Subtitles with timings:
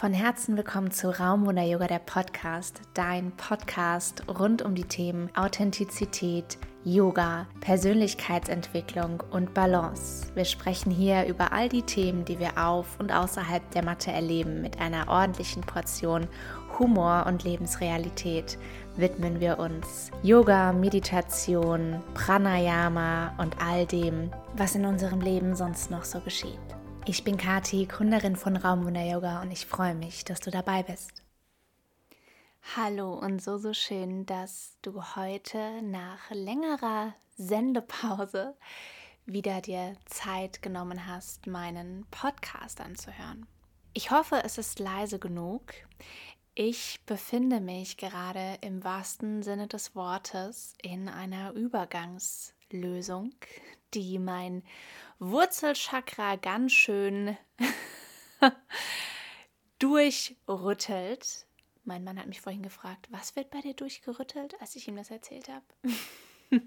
[0.00, 6.56] Von Herzen willkommen zu Raumwunder Yoga, der Podcast, dein Podcast rund um die Themen Authentizität,
[6.84, 10.28] Yoga, Persönlichkeitsentwicklung und Balance.
[10.34, 14.62] Wir sprechen hier über all die Themen, die wir auf und außerhalb der Matte erleben,
[14.62, 16.26] mit einer ordentlichen Portion
[16.78, 18.56] Humor und Lebensrealität
[18.96, 26.04] widmen wir uns Yoga, Meditation, Pranayama und all dem, was in unserem Leben sonst noch
[26.04, 26.79] so geschieht.
[27.06, 31.22] Ich bin Kati, Gründerin von Raumwunder Yoga und ich freue mich, dass du dabei bist.
[32.76, 38.54] Hallo und so, so schön, dass du heute nach längerer Sendepause
[39.24, 43.46] wieder dir Zeit genommen hast, meinen Podcast anzuhören.
[43.94, 45.72] Ich hoffe, es ist leise genug.
[46.54, 51.54] Ich befinde mich gerade im wahrsten Sinne des Wortes in einer
[52.70, 53.32] Übergangslösung,
[53.94, 54.62] die mein
[55.18, 57.36] Wurzelchakra ganz schön
[59.78, 61.46] durchrüttelt.
[61.84, 65.10] Mein Mann hat mich vorhin gefragt, was wird bei dir durchgerüttelt, als ich ihm das
[65.10, 65.64] erzählt habe?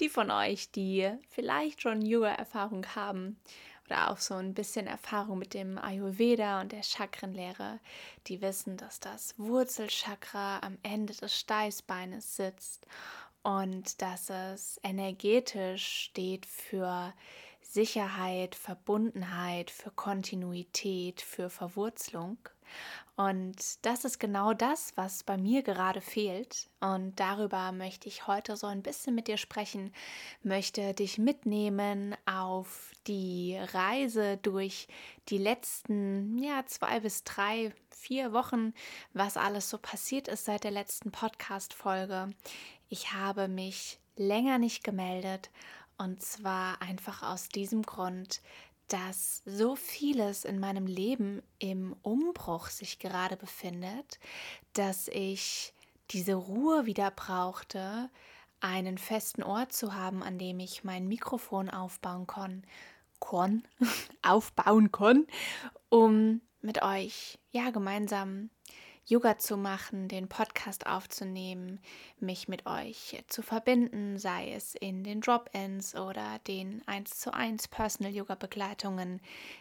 [0.00, 3.40] die von euch, die vielleicht schon Yoga-Erfahrung haben
[3.86, 7.78] oder auch so ein bisschen Erfahrung mit dem Ayurveda und der Chakrenlehre,
[8.26, 12.86] die wissen, dass das Wurzelchakra am Ende des Steißbeines sitzt
[13.46, 17.14] und dass es energetisch steht für
[17.60, 22.38] Sicherheit, Verbundenheit, für Kontinuität, für Verwurzelung.
[23.14, 26.68] Und das ist genau das, was bei mir gerade fehlt.
[26.80, 29.92] Und darüber möchte ich heute so ein bisschen mit dir sprechen,
[30.42, 34.88] möchte dich mitnehmen auf die Reise durch
[35.28, 38.74] die letzten ja, zwei bis drei, vier Wochen,
[39.14, 42.30] was alles so passiert ist seit der letzten Podcast-Folge.
[42.88, 45.50] Ich habe mich länger nicht gemeldet.
[45.98, 48.42] Und zwar einfach aus diesem Grund,
[48.88, 54.18] dass so vieles in meinem Leben im Umbruch sich gerade befindet,
[54.74, 55.72] dass ich
[56.10, 58.10] diese Ruhe wieder brauchte,
[58.60, 62.62] einen festen Ort zu haben, an dem ich mein Mikrofon aufbauen kann,
[63.18, 63.64] kon,
[64.22, 65.26] aufbauen kann,
[65.88, 68.50] um mit euch ja gemeinsam
[69.08, 71.78] Yoga zu machen, den Podcast aufzunehmen,
[72.18, 77.68] mich mit euch zu verbinden, sei es in den Drop-ins oder den 1 zu 1
[77.68, 79.20] Personal Yoga Begleitungen,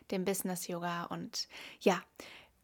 [0.09, 1.47] dem Business Yoga und
[1.79, 2.01] ja,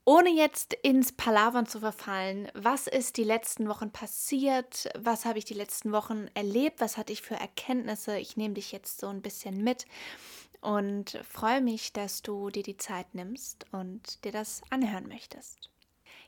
[0.05, 4.89] ohne jetzt ins Palavern zu verfallen, was ist die letzten Wochen passiert?
[4.97, 6.81] Was habe ich die letzten Wochen erlebt?
[6.81, 8.17] Was hatte ich für Erkenntnisse?
[8.17, 9.85] Ich nehme dich jetzt so ein bisschen mit
[10.61, 15.69] und freue mich, dass du dir die Zeit nimmst und dir das anhören möchtest.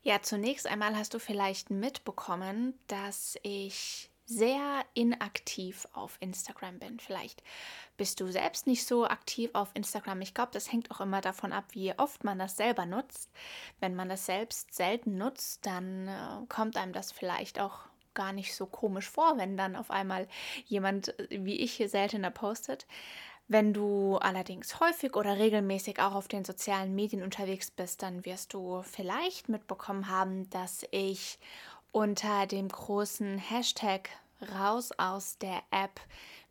[0.05, 6.99] Ja, zunächst einmal hast du vielleicht mitbekommen, dass ich sehr inaktiv auf Instagram bin.
[6.99, 7.41] Vielleicht
[7.95, 10.19] bist du selbst nicht so aktiv auf Instagram.
[10.19, 13.31] Ich glaube, das hängt auch immer davon ab, wie oft man das selber nutzt.
[13.79, 17.79] Wenn man das selbst selten nutzt, dann äh, kommt einem das vielleicht auch
[18.13, 20.27] gar nicht so komisch vor, wenn dann auf einmal
[20.65, 22.87] jemand äh, wie ich hier seltener postet.
[23.47, 28.53] Wenn du allerdings häufig oder regelmäßig auch auf den sozialen Medien unterwegs bist, dann wirst
[28.53, 31.39] du vielleicht mitbekommen haben, dass ich
[31.91, 34.09] unter dem großen Hashtag
[34.55, 35.99] raus aus der App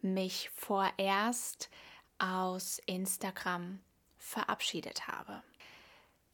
[0.03, 1.70] mich vorerst
[2.19, 3.80] aus Instagram
[4.19, 5.42] verabschiedet habe.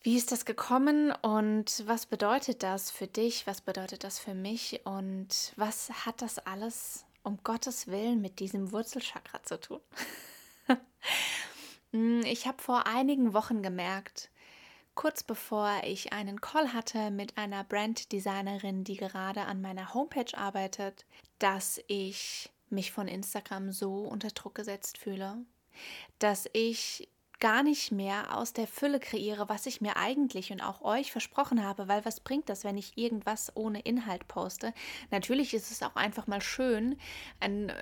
[0.02, 3.46] Wie ist das gekommen und was bedeutet das für dich?
[3.46, 4.80] Was bedeutet das für mich?
[4.84, 9.80] Und was hat das alles um Gottes Willen mit diesem Wurzelchakra zu tun?
[11.92, 14.30] Mm, ich habe vor einigen Wochen gemerkt,
[14.94, 21.06] kurz bevor ich einen Call hatte mit einer Branddesignerin, die gerade an meiner Homepage arbeitet,
[21.38, 25.46] dass ich mich von Instagram so unter Druck gesetzt fühle,
[26.18, 27.08] dass ich
[27.40, 31.64] gar nicht mehr aus der Fülle kreiere, was ich mir eigentlich und auch euch versprochen
[31.64, 34.74] habe, weil was bringt das, wenn ich irgendwas ohne Inhalt poste?
[35.10, 36.98] Natürlich ist es auch einfach mal schön,
[37.38, 37.74] ein äh,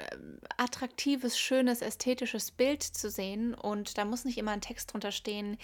[0.59, 5.57] attraktives, schönes, ästhetisches Bild zu sehen und da muss nicht immer ein Text drunter stehen,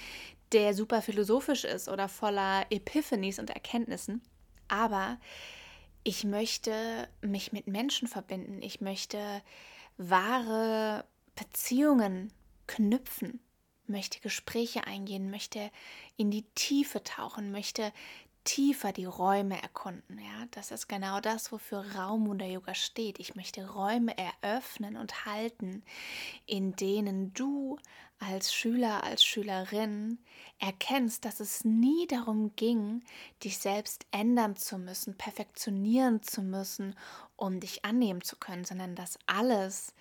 [0.52, 4.22] der super philosophisch ist oder voller Epiphanies und Erkenntnissen,
[4.68, 5.18] aber
[6.02, 9.42] ich möchte mich mit Menschen verbinden, ich möchte
[9.98, 11.04] wahre
[11.36, 12.32] Beziehungen
[12.66, 13.40] knüpfen
[13.86, 15.70] möchte Gespräche eingehen, möchte
[16.16, 17.92] in die Tiefe tauchen, möchte
[18.44, 20.18] tiefer die Räume erkunden.
[20.18, 23.20] Ja, das ist genau das, wofür Raumwunder Yoga steht.
[23.20, 25.84] Ich möchte Räume eröffnen und halten,
[26.46, 27.78] in denen du
[28.18, 30.18] als Schüler, als Schülerin
[30.58, 33.02] erkennst, dass es nie darum ging,
[33.42, 36.96] dich selbst ändern zu müssen, perfektionieren zu müssen,
[37.36, 39.92] um dich annehmen zu können, sondern dass alles,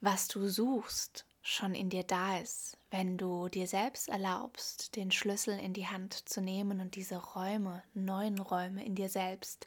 [0.00, 5.58] was du suchst, schon in dir da ist, wenn du dir selbst erlaubst, den Schlüssel
[5.58, 9.66] in die Hand zu nehmen und diese Räume, neuen Räume in dir selbst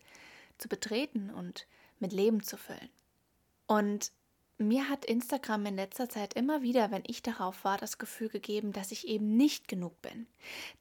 [0.57, 1.67] zu betreten und
[1.99, 2.89] mit Leben zu füllen.
[3.65, 4.11] Und
[4.57, 8.71] mir hat Instagram in letzter Zeit immer wieder, wenn ich darauf war, das Gefühl gegeben,
[8.71, 10.27] dass ich eben nicht genug bin.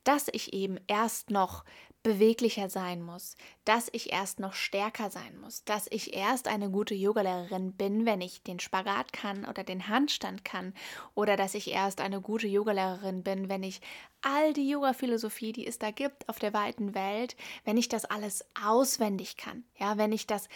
[0.04, 1.64] Dass ich eben erst noch
[2.02, 6.94] beweglicher sein muss, dass ich erst noch stärker sein muss, dass ich erst eine gute
[6.94, 10.74] Yogalehrerin bin, wenn ich den Spagat kann oder den Handstand kann.
[11.14, 13.80] Oder dass ich erst eine gute Yogalehrerin bin, wenn ich
[14.20, 18.44] all die Yoga-Philosophie, die es da gibt auf der weiten Welt, wenn ich das alles
[18.60, 20.48] auswendig kann, ja, wenn ich das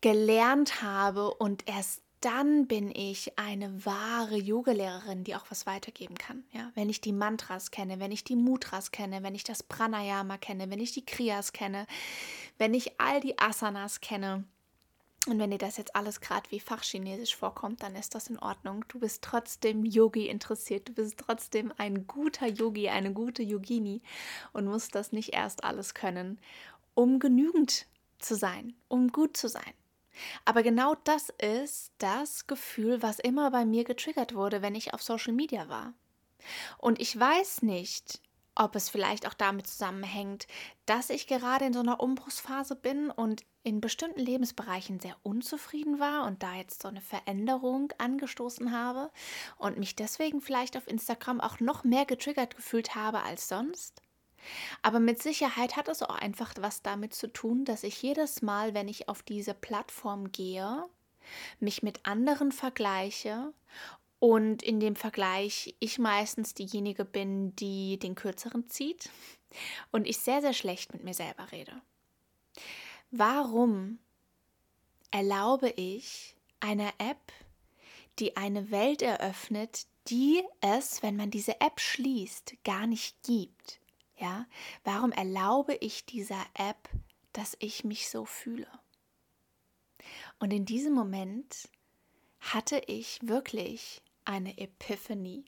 [0.00, 6.44] gelernt habe und erst dann bin ich eine wahre Yogalehrerin, die auch was weitergeben kann.
[6.52, 10.36] Ja, wenn ich die Mantras kenne, wenn ich die Mudras kenne, wenn ich das Pranayama
[10.36, 11.86] kenne, wenn ich die Kriyas kenne,
[12.58, 14.44] wenn ich all die Asanas kenne.
[15.26, 18.84] Und wenn dir das jetzt alles gerade wie Fachchinesisch vorkommt, dann ist das in Ordnung.
[18.88, 20.88] Du bist trotzdem Yogi interessiert.
[20.88, 24.02] Du bist trotzdem ein guter Yogi, eine gute Yogini
[24.52, 26.38] und musst das nicht erst alles können,
[26.94, 27.86] um genügend
[28.18, 29.72] zu sein, um gut zu sein.
[30.44, 35.02] Aber genau das ist das Gefühl, was immer bei mir getriggert wurde, wenn ich auf
[35.02, 35.94] Social Media war.
[36.78, 38.20] Und ich weiß nicht,
[38.54, 40.46] ob es vielleicht auch damit zusammenhängt,
[40.86, 46.26] dass ich gerade in so einer Umbruchsphase bin und in bestimmten Lebensbereichen sehr unzufrieden war
[46.26, 49.10] und da jetzt so eine Veränderung angestoßen habe
[49.56, 54.02] und mich deswegen vielleicht auf Instagram auch noch mehr getriggert gefühlt habe als sonst.
[54.82, 58.74] Aber mit Sicherheit hat es auch einfach was damit zu tun, dass ich jedes Mal,
[58.74, 60.84] wenn ich auf diese Plattform gehe,
[61.60, 63.52] mich mit anderen vergleiche
[64.18, 69.10] und in dem Vergleich ich meistens diejenige bin, die den kürzeren zieht
[69.90, 71.80] und ich sehr, sehr schlecht mit mir selber rede.
[73.10, 73.98] Warum
[75.10, 77.32] erlaube ich einer App,
[78.18, 83.79] die eine Welt eröffnet, die es, wenn man diese App schließt, gar nicht gibt?
[84.20, 84.46] Ja,
[84.84, 86.90] warum erlaube ich dieser App,
[87.32, 88.68] dass ich mich so fühle?
[90.38, 91.70] Und in diesem Moment
[92.38, 95.46] hatte ich wirklich eine Epiphany.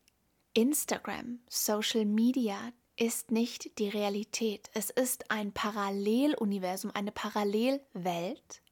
[0.54, 4.70] Instagram, Social Media ist nicht die Realität.
[4.74, 8.62] Es ist ein Paralleluniversum, eine Parallelwelt,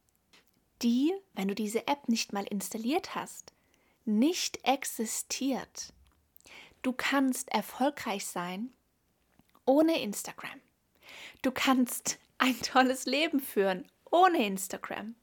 [0.82, 3.53] die, wenn du diese App nicht mal installiert hast,
[4.06, 5.93] nicht existiert.
[6.82, 8.73] Du kannst erfolgreich sein,
[9.70, 10.61] ohne Instagram.
[11.43, 15.14] Du kannst ein tolles Leben führen ohne Instagram.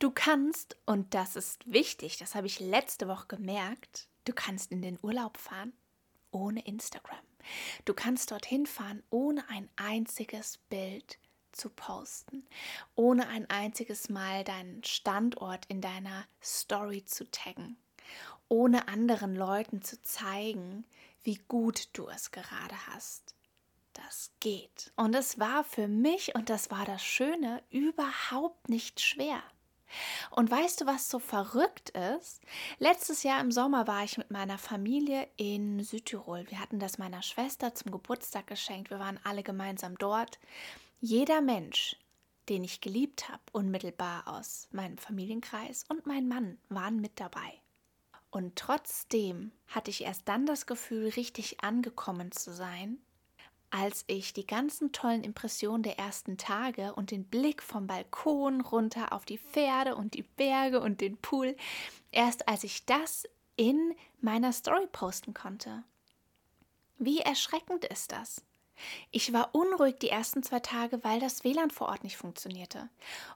[0.00, 4.82] Du kannst, und das ist wichtig, das habe ich letzte Woche gemerkt, du kannst in
[4.82, 5.72] den Urlaub fahren
[6.32, 7.24] ohne Instagram.
[7.84, 11.20] Du kannst dorthin fahren, ohne ein einziges Bild
[11.52, 12.44] zu posten,
[12.96, 17.76] ohne ein einziges Mal deinen Standort in deiner Story zu taggen,
[18.48, 20.86] ohne anderen Leuten zu zeigen,
[21.22, 23.36] wie gut du es gerade hast
[24.04, 24.92] das geht.
[24.96, 29.42] Und es war für mich, und das war das Schöne, überhaupt nicht schwer.
[30.30, 32.40] Und weißt du, was so verrückt ist?
[32.78, 36.46] Letztes Jahr im Sommer war ich mit meiner Familie in Südtirol.
[36.48, 38.90] Wir hatten das meiner Schwester zum Geburtstag geschenkt.
[38.90, 40.38] Wir waren alle gemeinsam dort.
[41.00, 41.96] Jeder Mensch,
[42.48, 47.60] den ich geliebt habe, unmittelbar aus meinem Familienkreis und mein Mann waren mit dabei.
[48.30, 52.98] Und trotzdem hatte ich erst dann das Gefühl, richtig angekommen zu sein,
[53.72, 59.12] als ich die ganzen tollen Impressionen der ersten Tage und den Blick vom Balkon runter
[59.12, 61.56] auf die Pferde und die Berge und den Pool,
[62.10, 63.26] erst als ich das
[63.56, 65.84] in meiner Story posten konnte.
[66.98, 68.44] Wie erschreckend ist das?
[69.10, 72.90] Ich war unruhig die ersten zwei Tage, weil das WLAN vor Ort nicht funktionierte.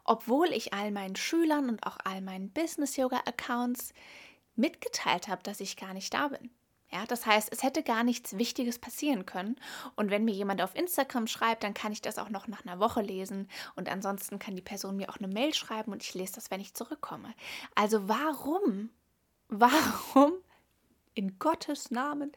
[0.04, 3.94] Obwohl ich all meinen Schülern und auch all meinen Business-Yoga-Accounts
[4.54, 6.50] mitgeteilt habe, dass ich gar nicht da bin.
[6.96, 9.56] Ja, das heißt, es hätte gar nichts Wichtiges passieren können.
[9.96, 12.80] Und wenn mir jemand auf Instagram schreibt, dann kann ich das auch noch nach einer
[12.80, 13.50] Woche lesen.
[13.74, 16.62] Und ansonsten kann die Person mir auch eine Mail schreiben und ich lese das, wenn
[16.62, 17.34] ich zurückkomme.
[17.74, 18.88] Also warum,
[19.48, 20.32] warum
[21.12, 22.32] in Gottes Namen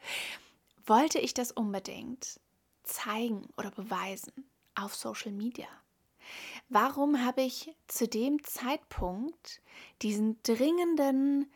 [0.84, 2.38] wollte ich das unbedingt
[2.82, 5.68] zeigen oder beweisen auf Social Media?
[6.68, 9.62] Warum habe ich zu dem Zeitpunkt
[10.02, 11.50] diesen dringenden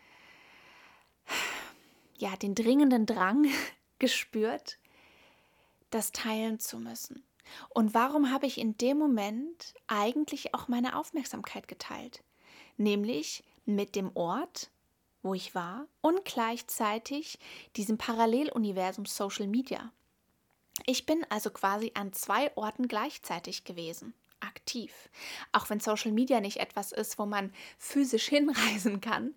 [2.19, 3.47] ja, den dringenden Drang
[3.99, 4.79] gespürt,
[5.91, 7.23] das teilen zu müssen.
[7.69, 12.23] Und warum habe ich in dem Moment eigentlich auch meine Aufmerksamkeit geteilt?
[12.77, 14.71] Nämlich mit dem Ort,
[15.23, 17.39] wo ich war und gleichzeitig
[17.77, 19.93] diesem Paralleluniversum Social Media.
[20.87, 24.13] Ich bin also quasi an zwei Orten gleichzeitig gewesen.
[24.41, 24.93] Aktiv.
[25.53, 29.35] Auch wenn Social Media nicht etwas ist, wo man physisch hinreisen kann.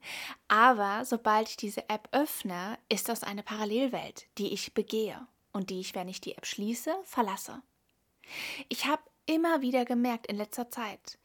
[0.48, 5.80] Aber sobald ich diese App öffne, ist das eine Parallelwelt, die ich begehe und die
[5.80, 7.62] ich, wenn ich die App schließe, verlasse.
[8.70, 11.18] Ich habe immer wieder gemerkt in letzter Zeit,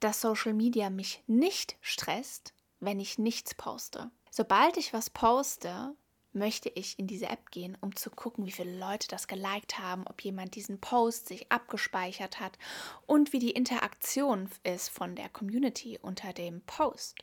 [0.00, 4.10] dass Social Media mich nicht stresst, wenn ich nichts poste.
[4.30, 5.94] Sobald ich was poste,
[6.32, 10.06] möchte ich in diese App gehen, um zu gucken, wie viele Leute das geliked haben,
[10.06, 12.58] ob jemand diesen Post sich abgespeichert hat
[13.06, 17.18] und wie die Interaktion ist von der Community unter dem Post.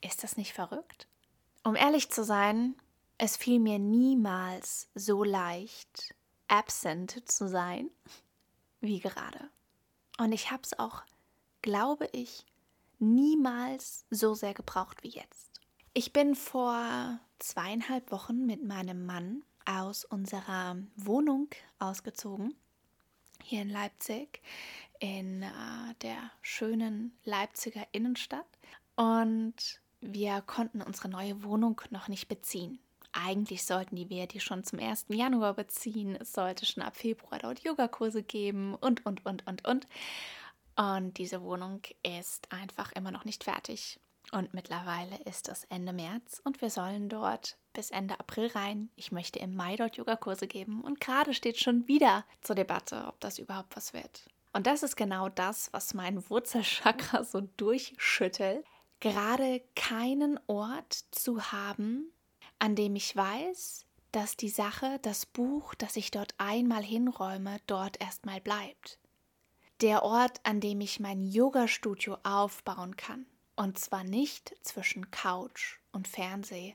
[0.00, 1.06] Ist das nicht verrückt?
[1.62, 2.74] Um ehrlich zu sein,
[3.18, 6.14] es fiel mir niemals so leicht,
[6.48, 7.90] absent zu sein,
[8.80, 9.50] wie gerade.
[10.18, 11.02] Und ich habe es auch,
[11.60, 12.46] glaube ich,
[12.98, 15.50] niemals so sehr gebraucht wie jetzt.
[15.92, 22.54] Ich bin vor zweieinhalb Wochen mit meinem Mann aus unserer Wohnung ausgezogen,
[23.42, 24.42] hier in Leipzig,
[24.98, 28.46] in äh, der schönen Leipziger Innenstadt.
[28.96, 32.78] Und wir konnten unsere neue Wohnung noch nicht beziehen.
[33.12, 35.06] Eigentlich sollten die wir die schon zum 1.
[35.08, 36.16] Januar beziehen.
[36.16, 39.86] Es sollte schon ab Februar dort Yogakurse geben und, und, und, und, und.
[40.76, 43.98] Und diese Wohnung ist einfach immer noch nicht fertig.
[44.32, 48.90] Und mittlerweile ist es Ende März und wir sollen dort bis Ende April rein.
[48.94, 53.18] Ich möchte im Mai dort Yogakurse geben und gerade steht schon wieder zur Debatte, ob
[53.20, 54.28] das überhaupt was wird.
[54.52, 58.64] Und das ist genau das, was mein Wurzelchakra so durchschüttelt.
[59.00, 62.12] Gerade keinen Ort zu haben,
[62.58, 68.00] an dem ich weiß, dass die Sache, das Buch, das ich dort einmal hinräume, dort
[68.00, 68.98] erstmal bleibt.
[69.80, 73.26] Der Ort, an dem ich mein Yoga-Studio aufbauen kann.
[73.56, 76.74] Und zwar nicht zwischen Couch und Fernseh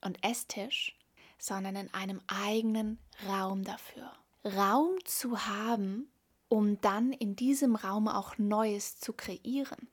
[0.00, 0.96] und Esstisch,
[1.38, 4.12] sondern in einem eigenen Raum dafür.
[4.44, 6.08] Raum zu haben,
[6.48, 9.88] um dann in diesem Raum auch Neues zu kreieren.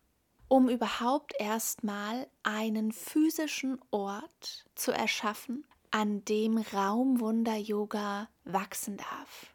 [0.47, 9.51] Um überhaupt erstmal einen physischen Ort zu erschaffen, an dem Raumwunder-Yoga wachsen darf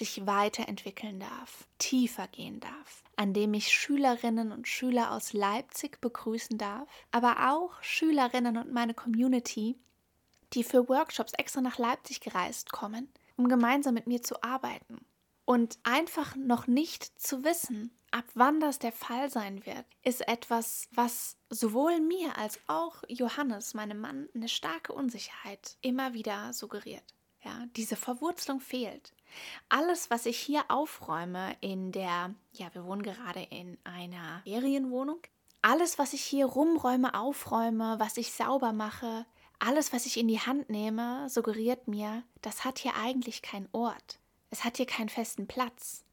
[0.00, 6.56] sich weiterentwickeln darf, tiefer gehen darf, an dem ich Schülerinnen und Schüler aus Leipzig begrüßen
[6.56, 9.78] darf, aber auch Schülerinnen und meine Community,
[10.54, 15.04] die für Workshops extra nach Leipzig gereist kommen, um gemeinsam mit mir zu arbeiten.
[15.44, 20.88] Und einfach noch nicht zu wissen, ab wann das der Fall sein wird, ist etwas,
[20.92, 27.04] was sowohl mir als auch Johannes, meinem Mann, eine starke Unsicherheit immer wieder suggeriert.
[27.42, 29.12] Ja, diese Verwurzelung fehlt.
[29.68, 35.20] Alles, was ich hier aufräume in der, ja, wir wohnen gerade in einer Ferienwohnung.
[35.62, 39.26] Alles, was ich hier rumräume, aufräume, was ich sauber mache,
[39.58, 44.18] alles, was ich in die Hand nehme, suggeriert mir, das hat hier eigentlich keinen Ort.
[44.48, 46.04] Es hat hier keinen festen Platz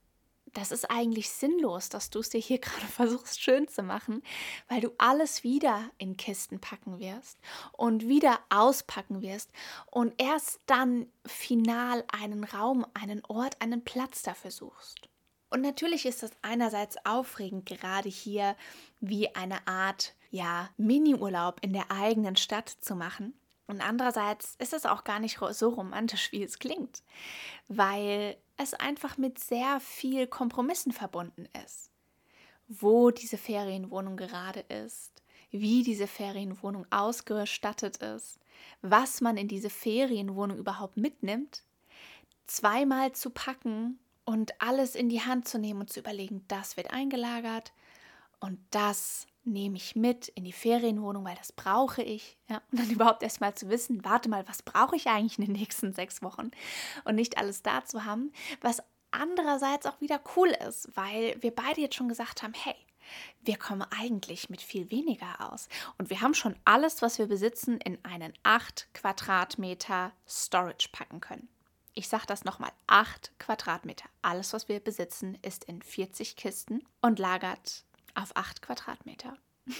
[0.53, 4.23] das ist eigentlich sinnlos, dass du es dir hier gerade versuchst schön zu machen,
[4.67, 7.37] weil du alles wieder in Kisten packen wirst
[7.73, 9.51] und wieder auspacken wirst
[9.87, 15.09] und erst dann final einen Raum, einen Ort, einen Platz dafür suchst.
[15.49, 18.55] Und natürlich ist das einerseits aufregend, gerade hier
[18.99, 23.33] wie eine Art, ja, Mini-Urlaub in der eigenen Stadt zu machen.
[23.65, 27.03] Und andererseits ist es auch gar nicht so romantisch, wie es klingt,
[27.67, 31.91] weil es einfach mit sehr viel Kompromissen verbunden ist.
[32.67, 38.39] Wo diese Ferienwohnung gerade ist, wie diese Ferienwohnung ausgestattet ist,
[38.81, 41.63] was man in diese Ferienwohnung überhaupt mitnimmt,
[42.47, 46.91] zweimal zu packen und alles in die Hand zu nehmen und zu überlegen, das wird
[46.91, 47.71] eingelagert
[48.39, 52.37] und das nehme ich mit in die Ferienwohnung, weil das brauche ich.
[52.49, 52.61] Ja?
[52.71, 55.93] Und dann überhaupt erstmal zu wissen, warte mal, was brauche ich eigentlich in den nächsten
[55.93, 56.51] sechs Wochen?
[57.05, 61.81] Und nicht alles da zu haben, was andererseits auch wieder cool ist, weil wir beide
[61.81, 62.75] jetzt schon gesagt haben, hey,
[63.41, 65.69] wir kommen eigentlich mit viel weniger aus.
[65.97, 71.47] Und wir haben schon alles, was wir besitzen, in einen 8 Quadratmeter Storage packen können.
[71.93, 74.05] Ich sage das nochmal, 8 Quadratmeter.
[74.21, 77.85] Alles, was wir besitzen, ist in 40 Kisten und lagert
[78.17, 79.37] auf 8 Quadratmeter.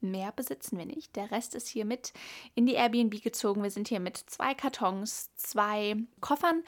[0.00, 1.16] Mehr besitzen wir nicht.
[1.16, 2.12] Der Rest ist hier mit
[2.54, 3.62] in die Airbnb gezogen.
[3.62, 6.62] Wir sind hier mit zwei Kartons, zwei Koffern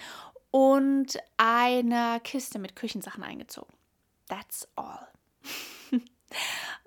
[0.51, 3.75] und einer Kiste mit Küchensachen eingezogen.
[4.29, 5.07] That's all.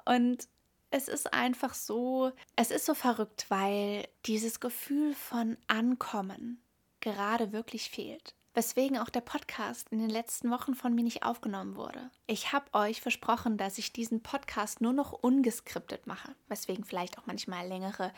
[0.05, 0.47] und
[0.89, 6.61] es ist einfach so, es ist so verrückt, weil dieses Gefühl von Ankommen
[7.01, 11.75] gerade wirklich fehlt weswegen auch der Podcast in den letzten Wochen von mir nicht aufgenommen
[11.75, 12.12] wurde.
[12.27, 17.25] Ich habe euch versprochen, dass ich diesen Podcast nur noch ungeskriptet mache, weswegen vielleicht auch
[17.25, 18.12] manchmal längere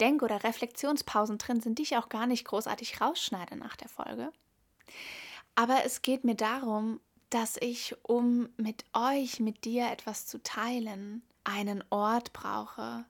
[0.00, 4.32] Denk- oder Reflexionspausen drin sind, die ich auch gar nicht großartig rausschneide nach der Folge.
[5.54, 7.00] Aber es geht mir darum,
[7.30, 13.04] dass ich, um mit euch, mit dir etwas zu teilen, einen Ort brauche,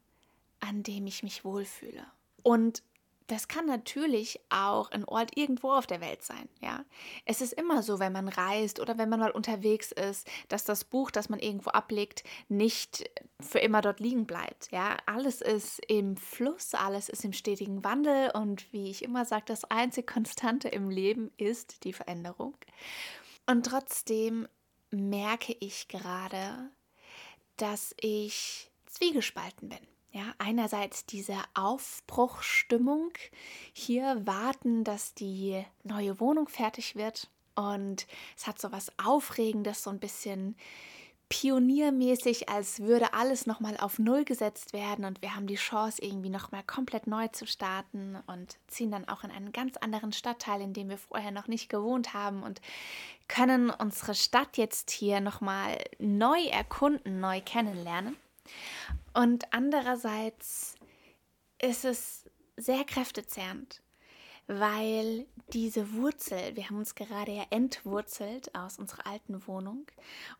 [0.60, 2.06] an dem ich mich wohlfühle.
[2.42, 2.82] Und
[3.26, 6.84] das kann natürlich auch ein Ort irgendwo auf der Welt sein, ja.
[7.24, 10.84] Es ist immer so, wenn man reist oder wenn man mal unterwegs ist, dass das
[10.84, 14.96] Buch, das man irgendwo ablegt, nicht für immer dort liegen bleibt, ja.
[15.06, 19.64] Alles ist im Fluss, alles ist im stetigen Wandel und wie ich immer sage, das
[19.64, 22.56] einzige Konstante im Leben ist die Veränderung.
[23.46, 24.46] Und trotzdem
[24.90, 26.70] merke ich gerade,
[27.56, 29.95] dass ich zwiegespalten bin.
[30.16, 33.10] Ja, einerseits diese Aufbruchstimmung,
[33.74, 37.28] hier warten, dass die neue Wohnung fertig wird.
[37.54, 40.56] Und es hat so was Aufregendes, so ein bisschen
[41.28, 45.04] pioniermäßig, als würde alles nochmal auf Null gesetzt werden.
[45.04, 49.22] Und wir haben die Chance, irgendwie nochmal komplett neu zu starten und ziehen dann auch
[49.22, 52.62] in einen ganz anderen Stadtteil, in dem wir vorher noch nicht gewohnt haben und
[53.28, 58.16] können unsere Stadt jetzt hier nochmal neu erkunden, neu kennenlernen.
[59.14, 60.74] Und andererseits
[61.60, 62.24] ist es
[62.56, 63.82] sehr kräftezehrend,
[64.46, 69.86] weil diese Wurzel, wir haben uns gerade ja entwurzelt aus unserer alten Wohnung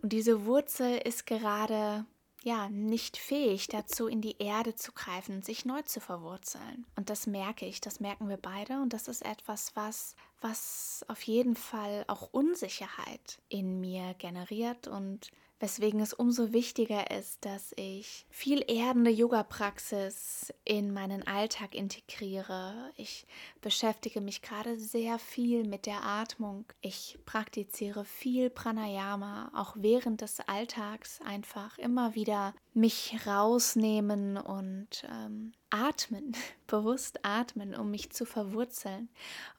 [0.03, 2.05] und diese Wurzel ist gerade
[2.43, 6.87] ja nicht fähig dazu in die Erde zu greifen, sich neu zu verwurzeln.
[6.95, 11.23] Und das merke ich, das merken wir beide und das ist etwas, was was auf
[11.23, 18.27] jeden Fall auch Unsicherheit in mir generiert und weswegen es umso wichtiger ist, dass ich
[18.29, 22.93] viel erdende Yoga-Praxis in meinen Alltag integriere.
[22.97, 23.27] Ich
[23.63, 26.67] beschäftige mich gerade sehr viel mit der Atmung.
[26.81, 35.53] Ich praktiziere viel Pranayama, auch während des Alltags einfach immer wieder mich rausnehmen und ähm,
[35.71, 36.37] atmen,
[36.67, 39.09] bewusst atmen, um mich zu verwurzeln.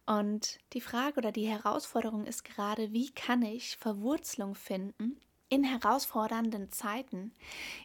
[0.05, 6.71] Und die Frage oder die Herausforderung ist gerade, wie kann ich Verwurzelung finden in herausfordernden
[6.71, 7.31] Zeiten,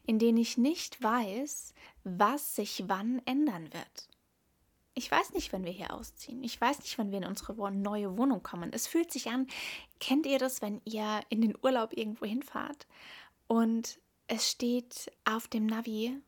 [0.06, 4.08] in denen ich nicht weiß, was sich wann ändern wird.
[4.94, 6.42] Ich weiß nicht, wann wir hier ausziehen.
[6.42, 8.72] Ich weiß nicht, wann wir in unsere neue Wohnung kommen.
[8.72, 9.46] Es fühlt sich an,
[10.00, 12.86] kennt ihr das, wenn ihr in den Urlaub irgendwo hinfahrt
[13.46, 16.18] und es steht auf dem Navi,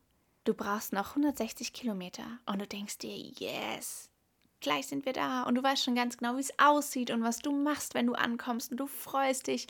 [0.43, 4.09] du brauchst noch 160 Kilometer und du denkst dir, yes,
[4.65, 7.37] gleich sind wir da und du weißt schon ganz genau, wie es aussieht und was
[7.37, 9.67] du machst, wenn du ankommst und du freust dich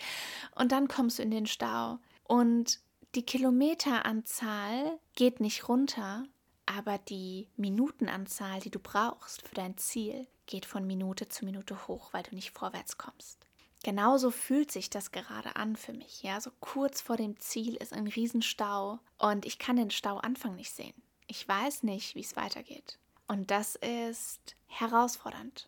[0.56, 2.80] und dann kommst du in den Stau und
[3.14, 6.24] die Kilometeranzahl geht nicht runter,
[6.66, 12.14] aber die Minutenanzahl, die du brauchst für dein Ziel, geht von Minute zu Minute hoch,
[12.14, 13.46] weil du nicht vorwärts kommst.
[13.84, 16.24] Genauso fühlt sich das gerade an für mich.
[16.24, 20.74] Ja, so kurz vor dem Ziel ist ein Riesenstau und ich kann den Stauanfang nicht
[20.74, 20.96] sehen.
[21.28, 22.98] Ich weiß nicht, wie es weitergeht.
[23.28, 25.68] Und das ist herausfordernd.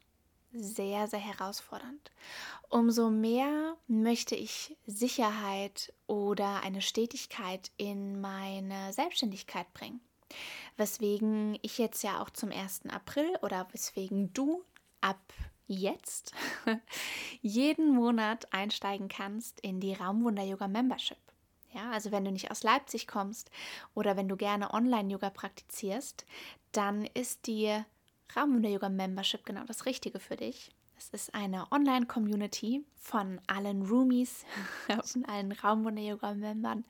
[0.53, 2.11] Sehr, sehr herausfordernd.
[2.69, 9.99] Umso mehr möchte ich Sicherheit oder eine Stetigkeit in meine Selbstständigkeit bringen.
[10.77, 12.87] Weswegen ich jetzt ja auch zum 1.
[12.89, 14.63] April oder weswegen du
[15.01, 15.21] ab
[15.67, 16.33] jetzt
[17.41, 21.17] jeden Monat einsteigen kannst in die Raumwunder Yoga Membership.
[21.73, 23.51] Ja, also wenn du nicht aus Leipzig kommst
[23.93, 26.25] oder wenn du gerne Online-Yoga praktizierst,
[26.77, 27.73] dann ist die
[28.35, 30.71] Raumwunder Yoga Membership genau das Richtige für dich.
[30.97, 34.45] Es ist eine Online-Community von allen Roomies,
[35.03, 36.85] von allen Raumwunder Yoga Membern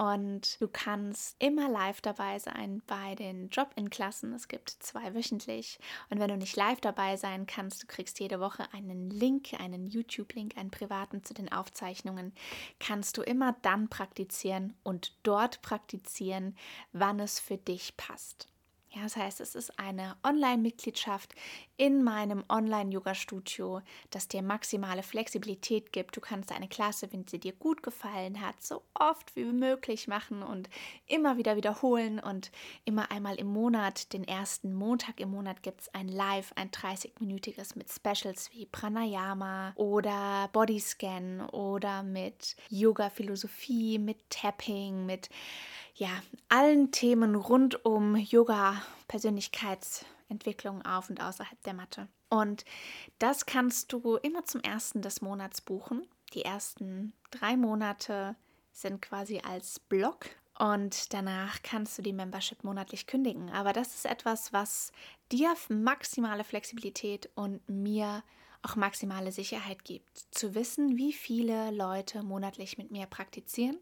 [0.00, 4.32] und du kannst immer live dabei sein bei den Drop-in-Klassen.
[4.32, 5.78] Es gibt zwei wöchentlich.
[6.08, 9.88] Und wenn du nicht live dabei sein kannst, du kriegst jede Woche einen Link, einen
[9.88, 12.32] YouTube-Link, einen privaten zu den Aufzeichnungen,
[12.78, 16.56] kannst du immer dann praktizieren und dort praktizieren,
[16.94, 18.48] wann es für dich passt.
[18.92, 21.36] Ja, das heißt, es ist eine Online-Mitgliedschaft
[21.76, 26.16] in meinem Online-Yoga-Studio, das dir maximale Flexibilität gibt.
[26.16, 30.42] Du kannst eine Klasse, wenn sie dir gut gefallen hat, so oft wie möglich machen
[30.42, 30.68] und
[31.06, 32.18] immer wieder wiederholen.
[32.18, 32.50] Und
[32.84, 37.78] immer einmal im Monat, den ersten Montag im Monat, gibt es ein Live, ein 30-minütiges
[37.78, 45.30] mit Specials wie Pranayama oder Bodyscan oder mit Yoga-Philosophie, mit Tapping, mit
[45.94, 46.10] ja,
[46.48, 52.08] allen Themen rund um Yoga, Persönlichkeitsentwicklung auf und außerhalb der Matte.
[52.28, 52.64] Und
[53.18, 56.06] das kannst du immer zum ersten des Monats buchen.
[56.32, 58.36] Die ersten drei Monate
[58.72, 60.26] sind quasi als Block
[60.58, 63.50] und danach kannst du die Membership monatlich kündigen.
[63.50, 64.92] Aber das ist etwas, was
[65.32, 68.22] dir maximale Flexibilität und mir
[68.62, 70.18] auch maximale Sicherheit gibt.
[70.30, 73.78] Zu wissen, wie viele Leute monatlich mit mir praktizieren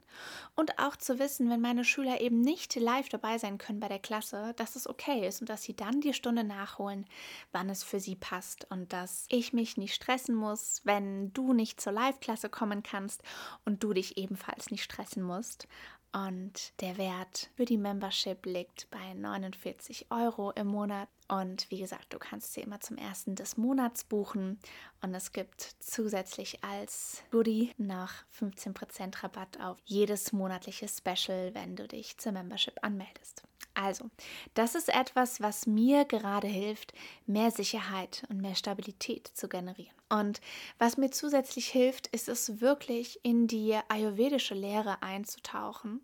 [0.55, 3.99] und auch zu wissen, wenn meine Schüler eben nicht live dabei sein können bei der
[3.99, 7.07] Klasse, dass es okay ist und dass sie dann die Stunde nachholen,
[7.51, 11.81] wann es für sie passt und dass ich mich nicht stressen muss, wenn du nicht
[11.81, 13.23] zur Live-Klasse kommen kannst
[13.64, 15.67] und du dich ebenfalls nicht stressen musst.
[16.12, 21.09] Und der Wert für die Membership liegt bei 49 Euro im Monat.
[21.29, 24.59] Und wie gesagt, du kannst sie immer zum ersten des Monats buchen.
[25.03, 28.11] Und es gibt zusätzlich als Goodie noch
[28.41, 33.43] 15% Rabatt auf jedes monatliche Special, wenn du dich zur Membership anmeldest.
[33.75, 34.07] Also,
[34.55, 36.95] das ist etwas, was mir gerade hilft,
[37.27, 39.95] mehr Sicherheit und mehr Stabilität zu generieren.
[40.09, 40.41] Und
[40.79, 46.01] was mir zusätzlich hilft, ist es wirklich in die ayurvedische Lehre einzutauchen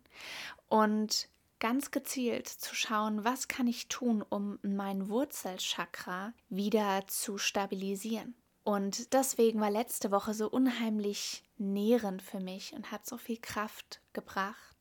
[0.68, 1.28] und
[1.64, 8.34] ganz gezielt zu schauen, was kann ich tun, um mein Wurzelchakra wieder zu stabilisieren.
[8.64, 14.02] Und deswegen war letzte Woche so unheimlich nährend für mich und hat so viel Kraft
[14.12, 14.74] gebracht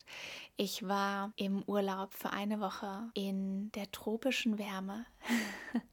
[0.55, 5.05] ich war im Urlaub für eine Woche in der tropischen Wärme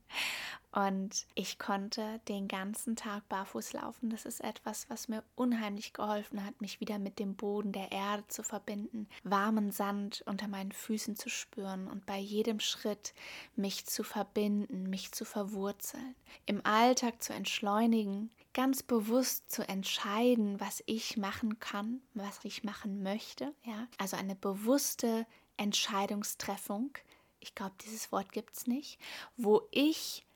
[0.73, 4.11] Und ich konnte den ganzen Tag barfuß laufen.
[4.11, 8.25] Das ist etwas, was mir unheimlich geholfen hat, mich wieder mit dem Boden der Erde
[8.29, 13.15] zu verbinden, warmen Sand unter meinen Füßen zu spüren und bei jedem Schritt
[13.57, 16.15] mich zu verbinden, mich zu verwurzeln,
[16.47, 23.03] im Alltag zu entschleunigen, ganz bewusst zu entscheiden, was ich machen kann, was ich machen
[23.03, 23.89] möchte, ja?
[23.99, 26.93] Also eine bewusste Entscheidungstreffung.
[27.41, 28.99] Ich glaube, dieses Wort gibt es nicht,
[29.37, 30.27] wo ich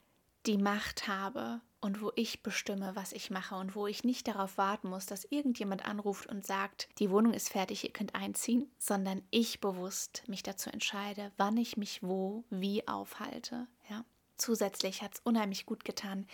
[0.47, 4.57] die Macht habe und wo ich bestimme, was ich mache und wo ich nicht darauf
[4.57, 9.23] warten muss, dass irgendjemand anruft und sagt, die Wohnung ist fertig, ihr könnt einziehen, sondern
[9.31, 13.67] ich bewusst mich dazu entscheide, wann ich mich wo, wie aufhalte.
[13.91, 14.05] Ja?
[14.37, 16.27] Zusätzlich hat es unheimlich gut getan,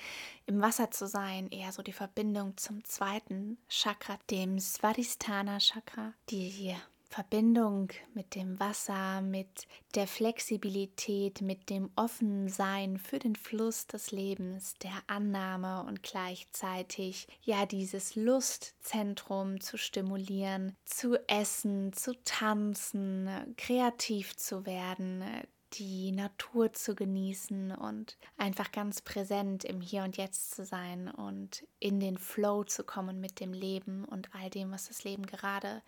[0.46, 6.48] im Wasser zu sein, eher so die Verbindung zum zweiten Chakra, dem Svadhisthana Chakra, die
[6.48, 6.76] hier
[7.10, 14.74] Verbindung mit dem Wasser, mit der Flexibilität, mit dem Offensein für den Fluss des Lebens,
[14.74, 24.64] der Annahme und gleichzeitig ja dieses Lustzentrum zu stimulieren, zu essen, zu tanzen, kreativ zu
[24.64, 25.24] werden,
[25.72, 31.66] die Natur zu genießen und einfach ganz präsent im Hier und Jetzt zu sein und
[31.80, 35.82] in den Flow zu kommen mit dem Leben und all dem, was das Leben gerade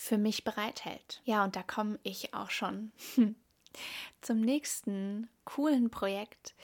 [0.00, 1.20] für mich bereithält.
[1.24, 2.90] Ja, und da komme ich auch schon
[4.22, 6.54] zum nächsten coolen Projekt.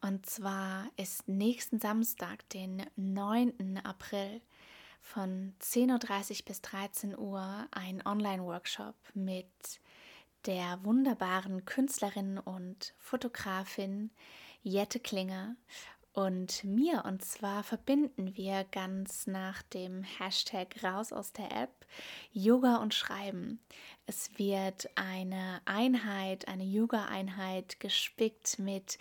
[0.00, 3.80] Und zwar ist nächsten Samstag, den 9.
[3.84, 4.40] April,
[5.02, 9.46] von 10.30 Uhr bis 13 Uhr ein Online-Workshop mit
[10.46, 14.10] der wunderbaren Künstlerin und Fotografin
[14.64, 15.54] Jette Klinger
[16.12, 17.04] und mir.
[17.04, 21.70] Und zwar verbinden wir ganz nach dem Hashtag raus aus der App
[22.32, 23.60] Yoga und Schreiben.
[24.06, 28.98] Es wird eine Einheit, eine Yoga-Einheit gespickt mit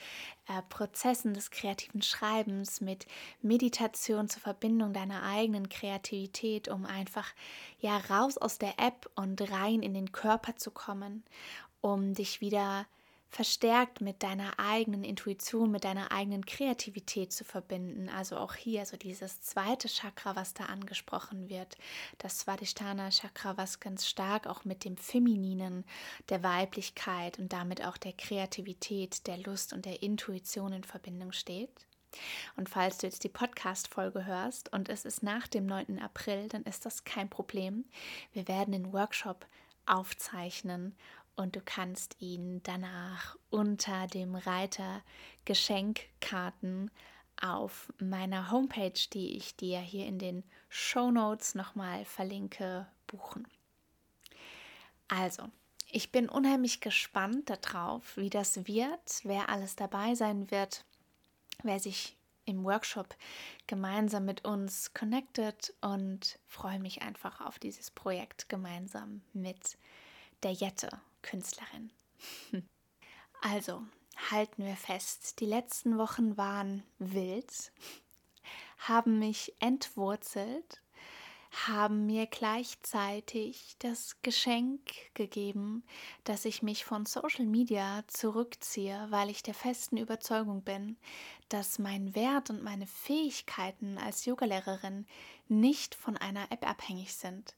[0.48, 3.08] äh, Prozessen des kreativen Schreibens, mit
[3.42, 7.34] Meditation zur Verbindung deiner eigenen Kreativität, um einfach
[7.80, 11.24] ja raus aus der App und rein in den Körper zu kommen,
[11.82, 12.99] um dich wieder zu
[13.30, 18.10] verstärkt mit deiner eigenen Intuition, mit deiner eigenen Kreativität zu verbinden.
[18.10, 21.78] Also auch hier so dieses zweite Chakra, was da angesprochen wird,
[22.18, 25.86] das Svadhisthana Chakra, was ganz stark auch mit dem Femininen,
[26.30, 31.70] der Weiblichkeit und damit auch der Kreativität, der Lust und der Intuition in Verbindung steht.
[32.56, 36.00] Und falls du jetzt die Podcast-Folge hörst und es ist nach dem 9.
[36.00, 37.86] April, dann ist das kein Problem.
[38.34, 39.46] Wir werden den Workshop
[39.86, 40.96] aufzeichnen
[41.40, 45.02] und du kannst ihn danach unter dem Reiter
[45.46, 46.92] Geschenkkarten
[47.42, 53.48] auf meiner Homepage, die ich dir hier in den Show Notes nochmal verlinke, buchen.
[55.08, 55.50] Also,
[55.90, 60.84] ich bin unheimlich gespannt darauf, wie das wird, wer alles dabei sein wird,
[61.64, 63.16] wer sich im Workshop
[63.66, 69.78] gemeinsam mit uns connected und freue mich einfach auf dieses Projekt gemeinsam mit
[70.44, 70.90] der Jette
[71.22, 71.92] Künstlerin.
[73.42, 73.82] Also,
[74.32, 77.72] halten wir fest, die letzten Wochen waren wild,
[78.78, 80.82] haben mich entwurzelt,
[81.52, 84.82] haben mir gleichzeitig das Geschenk
[85.14, 85.84] gegeben,
[86.24, 90.98] dass ich mich von Social Media zurückziehe, weil ich der festen Überzeugung bin,
[91.48, 95.08] dass mein Wert und meine Fähigkeiten als Yogalehrerin
[95.48, 97.56] nicht von einer App abhängig sind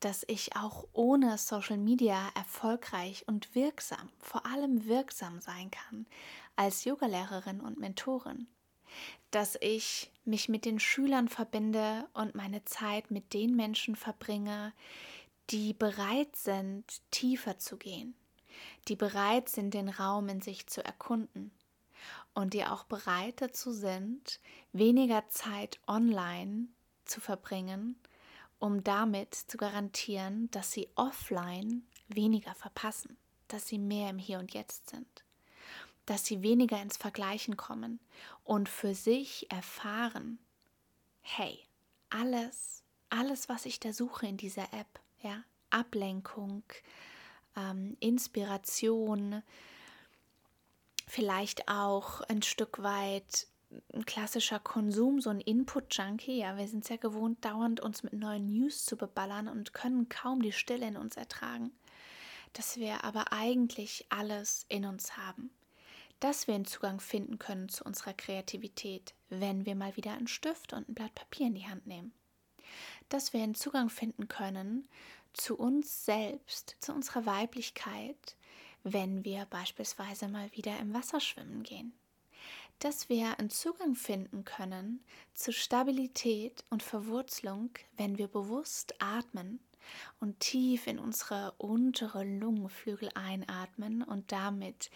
[0.00, 6.06] dass ich auch ohne Social Media erfolgreich und wirksam, vor allem wirksam sein kann
[6.56, 8.48] als Yogalehrerin und Mentorin.
[9.30, 14.72] dass ich mich mit den Schülern verbinde und meine Zeit mit den Menschen verbringe,
[15.50, 18.14] die bereit sind, tiefer zu gehen,
[18.88, 21.50] die bereit sind, den Raum in sich zu erkunden
[22.34, 24.40] und die auch bereit dazu sind,
[24.72, 26.68] weniger Zeit online
[27.04, 27.98] zu verbringen,
[28.58, 33.16] um damit zu garantieren, dass sie offline weniger verpassen,
[33.48, 35.24] dass sie mehr im Hier und Jetzt sind,
[36.06, 38.00] dass sie weniger ins Vergleichen kommen
[38.44, 40.38] und für sich erfahren,
[41.20, 41.64] hey,
[42.10, 46.62] alles, alles, was ich da suche in dieser App, ja, Ablenkung,
[47.56, 49.42] ähm, Inspiration,
[51.06, 53.46] vielleicht auch ein Stück weit
[53.92, 56.38] ein klassischer Konsum, so ein Input-Junkie.
[56.38, 60.42] Ja, wir sind sehr gewohnt, dauernd uns mit neuen News zu beballern und können kaum
[60.42, 61.72] die Stille in uns ertragen.
[62.54, 65.50] Dass wir aber eigentlich alles in uns haben.
[66.20, 70.72] Dass wir einen Zugang finden können zu unserer Kreativität, wenn wir mal wieder einen Stift
[70.72, 72.12] und ein Blatt Papier in die Hand nehmen.
[73.08, 74.88] Dass wir einen Zugang finden können
[75.32, 78.36] zu uns selbst, zu unserer Weiblichkeit,
[78.82, 81.92] wenn wir beispielsweise mal wieder im Wasser schwimmen gehen.
[82.78, 85.02] Dass wir einen Zugang finden können
[85.34, 89.58] zu Stabilität und Verwurzelung, wenn wir bewusst atmen
[90.20, 94.90] und tief in unsere untere Lungenflügel einatmen und damit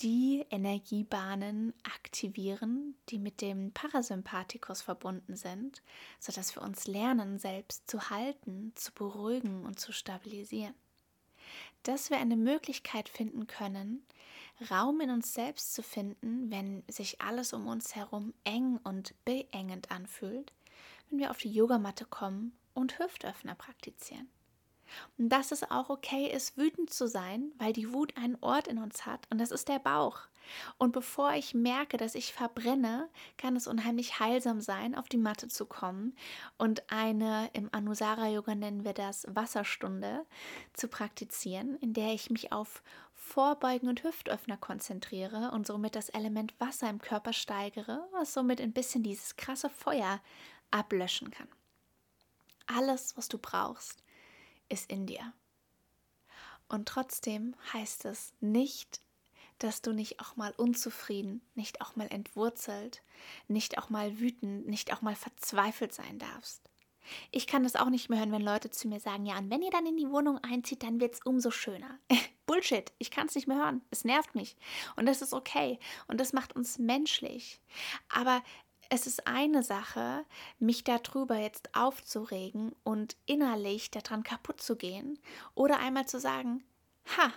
[0.00, 5.82] die Energiebahnen aktivieren, die mit dem Parasympathikus verbunden sind,
[6.18, 10.74] sodass wir uns lernen, selbst zu halten, zu beruhigen und zu stabilisieren.
[11.84, 14.04] Dass wir eine Möglichkeit finden können,
[14.70, 19.90] Raum in uns selbst zu finden, wenn sich alles um uns herum eng und beengend
[19.90, 20.52] anfühlt,
[21.10, 24.28] wenn wir auf die Yogamatte kommen und Hüftöffner praktizieren.
[25.18, 28.78] Und dass es auch okay ist, wütend zu sein, weil die Wut einen Ort in
[28.78, 30.20] uns hat und das ist der Bauch.
[30.76, 35.48] Und bevor ich merke, dass ich verbrenne, kann es unheimlich heilsam sein, auf die Matte
[35.48, 36.14] zu kommen
[36.58, 40.26] und eine, im Anusara Yoga nennen wir das Wasserstunde,
[40.74, 42.82] zu praktizieren, in der ich mich auf
[43.24, 48.72] Vorbeugen und Hüftöffner konzentriere und somit das Element Wasser im Körper steigere, was somit ein
[48.72, 50.20] bisschen dieses krasse Feuer
[50.70, 51.48] ablöschen kann.
[52.66, 54.04] Alles, was du brauchst,
[54.68, 55.32] ist in dir.
[56.68, 59.00] Und trotzdem heißt es nicht,
[59.58, 63.02] dass du nicht auch mal unzufrieden, nicht auch mal entwurzelt,
[63.48, 66.70] nicht auch mal wütend, nicht auch mal verzweifelt sein darfst.
[67.32, 69.62] Ich kann das auch nicht mehr hören, wenn Leute zu mir sagen, ja, und wenn
[69.62, 71.98] ihr dann in die Wohnung einzieht, dann wird es umso schöner.
[72.46, 73.82] Bullshit, ich kann es nicht mehr hören.
[73.90, 74.56] Es nervt mich.
[74.96, 75.78] Und das ist okay.
[76.06, 77.60] Und das macht uns menschlich.
[78.08, 78.42] Aber
[78.90, 80.24] es ist eine Sache,
[80.58, 85.18] mich darüber jetzt aufzuregen und innerlich daran kaputt zu gehen
[85.54, 86.62] oder einmal zu sagen,
[87.16, 87.32] ha,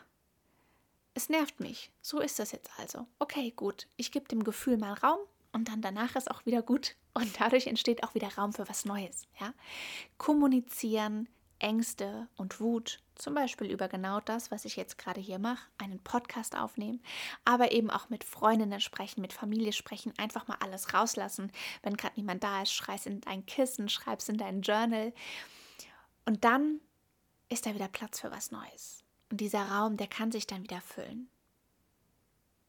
[1.13, 1.91] es nervt mich.
[2.01, 3.07] So ist das jetzt also.
[3.19, 3.87] Okay, gut.
[3.95, 5.19] Ich gebe dem Gefühl mal Raum
[5.51, 8.85] und dann danach ist auch wieder gut und dadurch entsteht auch wieder Raum für was
[8.85, 9.23] Neues.
[9.39, 9.53] Ja?
[10.17, 11.27] Kommunizieren,
[11.59, 15.99] Ängste und Wut, zum Beispiel über genau das, was ich jetzt gerade hier mache, einen
[15.99, 17.01] Podcast aufnehmen,
[17.45, 21.51] aber eben auch mit Freundinnen sprechen, mit Familie sprechen, einfach mal alles rauslassen.
[21.81, 25.13] Wenn gerade niemand da ist, schreib in dein Kissen, schreib es in dein Journal.
[26.25, 26.81] Und dann
[27.49, 29.03] ist da wieder Platz für was Neues.
[29.29, 31.29] Und dieser Raum, der kann sich dann wieder füllen.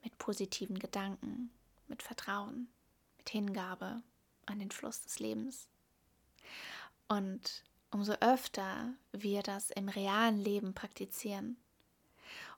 [0.03, 1.51] Mit positiven Gedanken,
[1.89, 2.69] mit Vertrauen,
[3.17, 4.03] mit Hingabe
[4.47, 5.69] an den Fluss des Lebens.
[7.09, 11.57] Und umso öfter wir das im realen Leben praktizieren,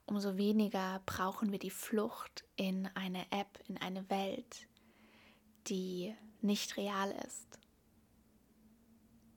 [0.06, 4.66] umso weniger brauchen wir die Flucht in eine App, in eine Welt,
[5.68, 7.58] die nicht real ist.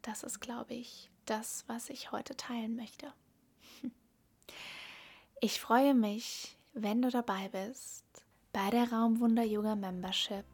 [0.01, 3.13] Das ist, glaube ich, das, was ich heute teilen möchte.
[5.41, 8.05] Ich freue mich, wenn du dabei bist
[8.53, 10.45] bei der Raumwunder Yoga Membership.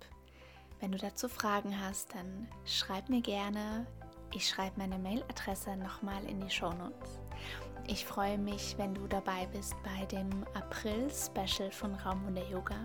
[0.80, 3.86] Wenn du dazu Fragen hast, dann schreib mir gerne
[4.34, 7.20] ich schreibe meine Mailadresse nochmal in die Shownotes.
[7.88, 12.76] Ich freue mich, wenn du dabei bist bei dem April-Special von Raum und der Yoga.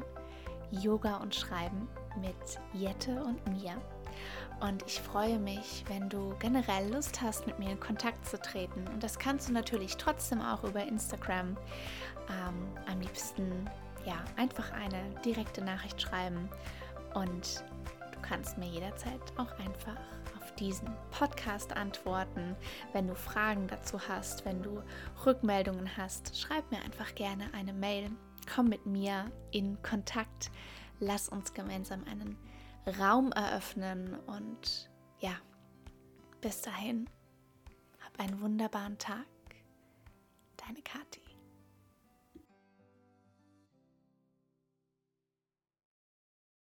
[0.71, 1.89] Yoga und Schreiben
[2.21, 2.35] mit
[2.73, 3.77] Jette und mir.
[4.61, 8.89] Und ich freue mich, wenn du generell Lust hast, mit mir in Kontakt zu treten.
[8.89, 11.57] Und das kannst du natürlich trotzdem auch über Instagram.
[12.31, 13.69] Ähm, am liebsten
[14.07, 16.49] ja einfach eine direkte Nachricht schreiben.
[17.13, 17.63] Und
[18.13, 19.99] du kannst mir jederzeit auch einfach
[20.61, 22.57] diesen Podcast antworten.
[22.93, 24.83] Wenn du Fragen dazu hast, wenn du
[25.25, 28.11] Rückmeldungen hast, schreib mir einfach gerne eine Mail.
[28.53, 30.51] Komm mit mir in Kontakt.
[31.01, 32.37] Lass uns gemeinsam einen
[33.01, 35.35] Raum eröffnen und ja,
[36.41, 37.09] bis dahin,
[38.05, 39.27] hab einen wunderbaren Tag.
[40.57, 41.24] Deine Kathi.